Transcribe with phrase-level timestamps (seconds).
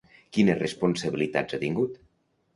[0.37, 2.03] Quines responsabilitats ha tingut?